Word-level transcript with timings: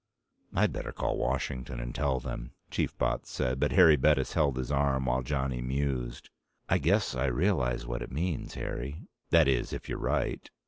"I'd 0.55 0.73
better 0.73 0.91
call 0.91 1.19
Washington 1.19 1.79
and 1.79 1.93
tell 1.93 2.19
them," 2.19 2.53
Chief 2.71 2.97
Botts 2.97 3.29
said, 3.29 3.59
but 3.59 3.71
Harry 3.73 3.97
Bettis 3.97 4.33
held 4.33 4.57
his 4.57 4.71
arm 4.71 5.05
while 5.05 5.21
Johnny 5.21 5.61
mused: 5.61 6.31
"I 6.67 6.79
guess 6.79 7.13
I 7.13 7.25
realize 7.27 7.85
what 7.85 8.01
it 8.01 8.11
means, 8.11 8.55
Harry. 8.55 9.03
That 9.29 9.47
is, 9.47 9.73
if 9.73 9.87
you're 9.87 9.99
right. 9.99 10.49